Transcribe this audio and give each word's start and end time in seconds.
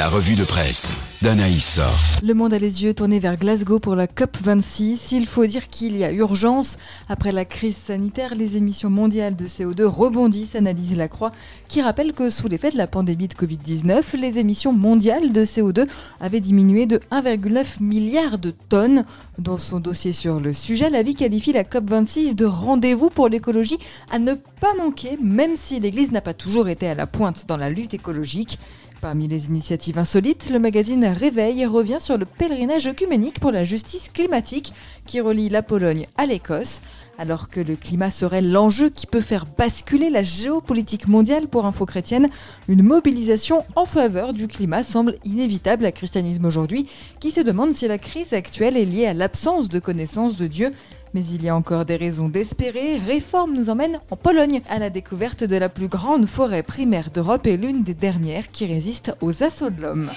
La 0.00 0.08
revue 0.08 0.34
de 0.34 0.44
presse 0.44 0.90
d'Anaïs 1.20 1.74
Source. 1.74 2.20
Le 2.22 2.32
monde 2.32 2.54
a 2.54 2.58
les 2.58 2.82
yeux 2.82 2.94
tournés 2.94 3.18
vers 3.18 3.36
Glasgow 3.36 3.80
pour 3.80 3.96
la 3.96 4.06
COP26. 4.06 5.14
Il 5.14 5.26
faut 5.26 5.44
dire 5.44 5.68
qu'il 5.68 5.94
y 5.94 6.04
a 6.04 6.10
urgence. 6.10 6.78
Après 7.10 7.32
la 7.32 7.44
crise 7.44 7.76
sanitaire, 7.76 8.34
les 8.34 8.56
émissions 8.56 8.88
mondiales 8.88 9.36
de 9.36 9.46
CO2 9.46 9.82
rebondissent, 9.82 10.54
analyse 10.54 10.96
la 10.96 11.08
Croix, 11.08 11.32
qui 11.68 11.82
rappelle 11.82 12.14
que 12.14 12.30
sous 12.30 12.48
l'effet 12.48 12.70
de 12.70 12.78
la 12.78 12.86
pandémie 12.86 13.28
de 13.28 13.34
Covid-19, 13.34 14.16
les 14.16 14.38
émissions 14.38 14.72
mondiales 14.72 15.34
de 15.34 15.44
CO2 15.44 15.86
avaient 16.18 16.40
diminué 16.40 16.86
de 16.86 16.98
1,9 17.12 17.82
milliard 17.82 18.38
de 18.38 18.52
tonnes. 18.70 19.04
Dans 19.38 19.58
son 19.58 19.80
dossier 19.80 20.14
sur 20.14 20.40
le 20.40 20.54
sujet, 20.54 20.88
la 20.88 21.02
vie 21.02 21.14
qualifie 21.14 21.52
la 21.52 21.64
COP26 21.64 22.34
de 22.34 22.46
rendez-vous 22.46 23.10
pour 23.10 23.28
l'écologie 23.28 23.78
à 24.10 24.18
ne 24.18 24.32
pas 24.32 24.72
manquer, 24.78 25.18
même 25.22 25.56
si 25.56 25.78
l'Église 25.78 26.10
n'a 26.10 26.22
pas 26.22 26.32
toujours 26.32 26.70
été 26.70 26.88
à 26.88 26.94
la 26.94 27.06
pointe 27.06 27.44
dans 27.46 27.58
la 27.58 27.68
lutte 27.68 27.92
écologique. 27.92 28.58
Parmi 29.00 29.28
les 29.28 29.46
initiatives 29.46 29.98
insolites, 29.98 30.50
le 30.50 30.58
magazine 30.58 31.06
Réveil 31.06 31.64
revient 31.64 31.96
sur 32.00 32.18
le 32.18 32.26
pèlerinage 32.26 32.86
œcuménique 32.86 33.40
pour 33.40 33.50
la 33.50 33.64
justice 33.64 34.10
climatique 34.12 34.74
qui 35.06 35.20
relie 35.20 35.48
la 35.48 35.62
Pologne 35.62 36.06
à 36.18 36.26
l'Écosse. 36.26 36.82
Alors 37.16 37.48
que 37.48 37.60
le 37.60 37.76
climat 37.76 38.10
serait 38.10 38.42
l'enjeu 38.42 38.90
qui 38.90 39.06
peut 39.06 39.22
faire 39.22 39.46
basculer 39.46 40.10
la 40.10 40.22
géopolitique 40.22 41.08
mondiale 41.08 41.48
pour 41.48 41.64
Info 41.64 41.86
Chrétienne, 41.86 42.28
une 42.68 42.82
mobilisation 42.82 43.64
en 43.74 43.86
faveur 43.86 44.34
du 44.34 44.46
climat 44.48 44.82
semble 44.82 45.16
inévitable 45.24 45.86
à 45.86 45.92
Christianisme 45.92 46.44
aujourd'hui, 46.44 46.86
qui 47.20 47.30
se 47.30 47.40
demande 47.40 47.72
si 47.72 47.88
la 47.88 47.98
crise 47.98 48.34
actuelle 48.34 48.76
est 48.76 48.84
liée 48.84 49.06
à 49.06 49.14
l'absence 49.14 49.70
de 49.70 49.78
connaissance 49.78 50.36
de 50.36 50.46
Dieu 50.46 50.74
mais 51.14 51.24
il 51.24 51.42
y 51.42 51.48
a 51.48 51.56
encore 51.56 51.84
des 51.84 51.96
raisons 51.96 52.28
d'espérer. 52.28 52.98
Réforme 52.98 53.54
nous 53.54 53.70
emmène 53.70 54.00
en 54.10 54.16
Pologne 54.16 54.62
à 54.68 54.78
la 54.78 54.90
découverte 54.90 55.44
de 55.44 55.56
la 55.56 55.68
plus 55.68 55.88
grande 55.88 56.26
forêt 56.26 56.62
primaire 56.62 57.10
d'Europe 57.10 57.46
et 57.46 57.56
l'une 57.56 57.82
des 57.82 57.94
dernières 57.94 58.48
qui 58.48 58.66
résiste 58.66 59.14
aux 59.20 59.42
assauts 59.42 59.70
de 59.70 59.82
l'homme. 59.82 60.10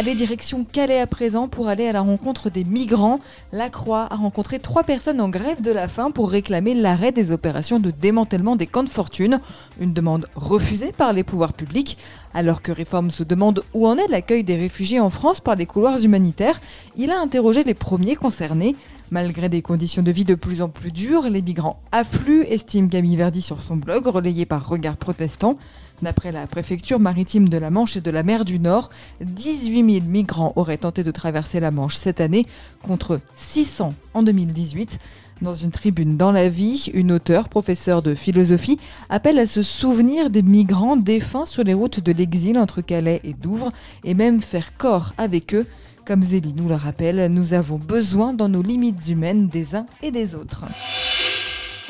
Allez 0.00 0.14
direction 0.14 0.64
Calais 0.64 0.98
à 0.98 1.06
présent 1.06 1.46
pour 1.46 1.68
aller 1.68 1.86
à 1.86 1.92
la 1.92 2.00
rencontre 2.00 2.48
des 2.48 2.64
migrants. 2.64 3.20
La 3.52 3.68
Croix 3.68 4.08
a 4.10 4.16
rencontré 4.16 4.58
trois 4.58 4.82
personnes 4.82 5.20
en 5.20 5.28
grève 5.28 5.60
de 5.60 5.70
la 5.70 5.88
faim 5.88 6.10
pour 6.10 6.30
réclamer 6.30 6.72
l'arrêt 6.72 7.12
des 7.12 7.32
opérations 7.32 7.78
de 7.78 7.90
démantèlement 7.90 8.56
des 8.56 8.66
camps 8.66 8.82
de 8.82 8.88
fortune. 8.88 9.40
Une 9.78 9.92
demande 9.92 10.26
refusée 10.34 10.92
par 10.92 11.12
les 11.12 11.22
pouvoirs 11.22 11.52
publics. 11.52 11.98
Alors 12.32 12.62
que 12.62 12.72
Réforme 12.72 13.10
se 13.10 13.24
demande 13.24 13.62
où 13.74 13.86
en 13.86 13.98
est 13.98 14.08
l'accueil 14.08 14.42
des 14.42 14.56
réfugiés 14.56 15.00
en 15.00 15.10
France 15.10 15.40
par 15.40 15.54
les 15.54 15.66
couloirs 15.66 16.02
humanitaires, 16.02 16.62
il 16.96 17.10
a 17.10 17.20
interrogé 17.20 17.62
les 17.62 17.74
premiers 17.74 18.16
concernés. 18.16 18.76
Malgré 19.10 19.48
des 19.48 19.60
conditions 19.60 20.02
de 20.02 20.12
vie 20.12 20.24
de 20.24 20.36
plus 20.36 20.62
en 20.62 20.68
plus 20.68 20.92
dures, 20.92 21.28
les 21.28 21.42
migrants 21.42 21.82
affluent, 21.90 22.46
estime 22.48 22.88
Camille 22.88 23.16
Verdi 23.16 23.42
sur 23.42 23.60
son 23.60 23.76
blog, 23.76 24.06
relayé 24.06 24.46
par 24.46 24.66
Regard 24.68 24.96
Protestant. 24.96 25.58
D'après 26.02 26.32
la 26.32 26.46
préfecture 26.46 26.98
maritime 26.98 27.50
de 27.50 27.58
la 27.58 27.70
Manche 27.70 27.96
et 27.96 28.00
de 28.00 28.10
la 28.10 28.22
mer 28.22 28.46
du 28.46 28.58
Nord, 28.58 28.88
18 29.20 30.00
000 30.00 30.06
migrants 30.06 30.54
auraient 30.56 30.78
tenté 30.78 31.02
de 31.02 31.10
traverser 31.10 31.60
la 31.60 31.70
Manche 31.70 31.96
cette 31.96 32.22
année, 32.22 32.46
contre 32.82 33.20
600 33.36 33.92
en 34.14 34.22
2018. 34.22 34.98
Dans 35.42 35.54
une 35.54 35.70
tribune 35.70 36.16
dans 36.16 36.32
la 36.32 36.48
vie, 36.48 36.90
une 36.94 37.12
auteure, 37.12 37.48
professeure 37.48 38.02
de 38.02 38.14
philosophie, 38.14 38.78
appelle 39.10 39.38
à 39.38 39.46
se 39.46 39.62
souvenir 39.62 40.30
des 40.30 40.42
migrants 40.42 40.96
défunts 40.96 41.46
sur 41.46 41.64
les 41.64 41.74
routes 41.74 42.00
de 42.00 42.12
l'exil 42.12 42.58
entre 42.58 42.80
Calais 42.80 43.20
et 43.24 43.34
Douvres 43.34 43.72
et 44.04 44.14
même 44.14 44.40
faire 44.40 44.76
corps 44.76 45.14
avec 45.18 45.54
eux. 45.54 45.66
Comme 46.06 46.22
Zélie 46.22 46.54
nous 46.54 46.68
le 46.68 46.74
rappelle, 46.74 47.30
nous 47.30 47.52
avons 47.52 47.76
besoin 47.76 48.32
dans 48.32 48.48
nos 48.48 48.62
limites 48.62 49.08
humaines 49.08 49.48
des 49.48 49.74
uns 49.76 49.86
et 50.02 50.10
des 50.10 50.34
autres. 50.34 50.64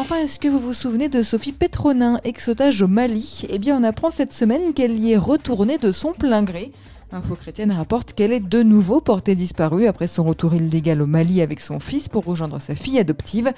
Enfin, 0.00 0.18
est-ce 0.18 0.38
que 0.38 0.46
vous 0.46 0.60
vous 0.60 0.74
souvenez 0.74 1.08
de 1.08 1.24
Sophie 1.24 1.50
Petronin, 1.50 2.20
ex-otage 2.22 2.82
au 2.82 2.86
Mali? 2.86 3.42
Eh 3.48 3.58
bien, 3.58 3.76
on 3.76 3.82
apprend 3.82 4.12
cette 4.12 4.32
semaine 4.32 4.72
qu'elle 4.72 4.96
y 4.96 5.10
est 5.10 5.16
retournée 5.16 5.76
de 5.76 5.90
son 5.90 6.12
plein 6.12 6.44
gré. 6.44 6.70
Info 7.10 7.34
chrétienne 7.34 7.72
rapporte 7.72 8.12
qu'elle 8.12 8.32
est 8.32 8.38
de 8.38 8.62
nouveau 8.62 9.00
portée 9.00 9.34
disparue 9.34 9.88
après 9.88 10.06
son 10.06 10.22
retour 10.22 10.54
illégal 10.54 11.02
au 11.02 11.06
Mali 11.06 11.42
avec 11.42 11.58
son 11.58 11.80
fils 11.80 12.08
pour 12.08 12.24
rejoindre 12.24 12.60
sa 12.60 12.76
fille 12.76 13.00
adoptive. 13.00 13.52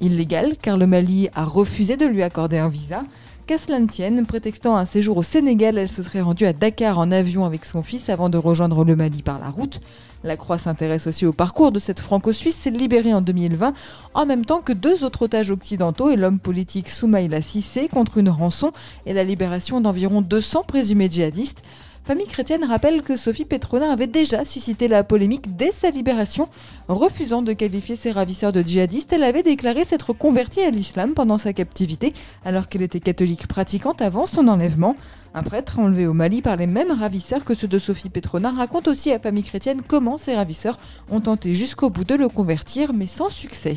Illégal 0.00 0.56
car 0.60 0.78
le 0.78 0.88
Mali 0.88 1.28
a 1.32 1.44
refusé 1.44 1.96
de 1.96 2.06
lui 2.06 2.24
accorder 2.24 2.58
un 2.58 2.68
visa. 2.68 3.04
Qu'à 3.46 3.58
cela 3.58 3.78
prétextant 4.26 4.74
un 4.74 4.86
séjour 4.86 5.18
au 5.18 5.22
Sénégal, 5.22 5.76
elle 5.76 5.90
se 5.90 6.02
serait 6.02 6.22
rendue 6.22 6.46
à 6.46 6.54
Dakar 6.54 6.98
en 6.98 7.12
avion 7.12 7.44
avec 7.44 7.66
son 7.66 7.82
fils 7.82 8.08
avant 8.08 8.30
de 8.30 8.38
rejoindre 8.38 8.86
le 8.86 8.96
Mali 8.96 9.22
par 9.22 9.38
la 9.38 9.50
route. 9.50 9.80
La 10.22 10.38
Croix 10.38 10.56
s'intéresse 10.56 11.06
aussi 11.06 11.26
au 11.26 11.32
parcours 11.34 11.70
de 11.70 11.78
cette 11.78 12.00
franco-suisse 12.00 12.64
libérée 12.64 13.12
en 13.12 13.20
2020, 13.20 13.74
en 14.14 14.26
même 14.26 14.46
temps 14.46 14.62
que 14.62 14.72
deux 14.72 15.04
autres 15.04 15.26
otages 15.26 15.50
occidentaux 15.50 16.08
et 16.08 16.16
l'homme 16.16 16.38
politique 16.38 16.88
Soumaïla 16.88 17.42
Sissé 17.42 17.88
contre 17.88 18.16
une 18.16 18.30
rançon 18.30 18.72
et 19.04 19.12
la 19.12 19.24
libération 19.24 19.82
d'environ 19.82 20.22
200 20.22 20.62
présumés 20.66 21.10
djihadistes. 21.10 21.60
Famille 22.06 22.26
chrétienne 22.26 22.64
rappelle 22.64 23.00
que 23.00 23.16
Sophie 23.16 23.46
Petronin 23.46 23.90
avait 23.90 24.06
déjà 24.06 24.44
suscité 24.44 24.88
la 24.88 25.04
polémique 25.04 25.56
dès 25.56 25.72
sa 25.72 25.88
libération. 25.88 26.50
Refusant 26.86 27.40
de 27.40 27.54
qualifier 27.54 27.96
ses 27.96 28.10
ravisseurs 28.10 28.52
de 28.52 28.60
djihadistes, 28.60 29.14
elle 29.14 29.22
avait 29.22 29.42
déclaré 29.42 29.86
s'être 29.86 30.12
convertie 30.12 30.60
à 30.60 30.68
l'islam 30.68 31.14
pendant 31.14 31.38
sa 31.38 31.54
captivité, 31.54 32.12
alors 32.44 32.68
qu'elle 32.68 32.82
était 32.82 33.00
catholique 33.00 33.46
pratiquante 33.46 34.02
avant 34.02 34.26
son 34.26 34.48
enlèvement. 34.48 34.96
Un 35.32 35.42
prêtre 35.42 35.78
enlevé 35.78 36.06
au 36.06 36.12
Mali 36.12 36.42
par 36.42 36.56
les 36.56 36.66
mêmes 36.66 36.92
ravisseurs 36.92 37.42
que 37.42 37.54
ceux 37.54 37.68
de 37.68 37.78
Sophie 37.78 38.10
Petronin 38.10 38.54
raconte 38.54 38.86
aussi 38.86 39.10
à 39.10 39.18
Famille 39.18 39.42
chrétienne 39.42 39.80
comment 39.88 40.18
ses 40.18 40.34
ravisseurs 40.34 40.78
ont 41.10 41.20
tenté 41.20 41.54
jusqu'au 41.54 41.88
bout 41.88 42.04
de 42.04 42.16
le 42.16 42.28
convertir, 42.28 42.92
mais 42.92 43.06
sans 43.06 43.30
succès. 43.30 43.74